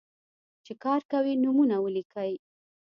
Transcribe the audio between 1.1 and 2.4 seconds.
کوي، نومونه ولیکئ.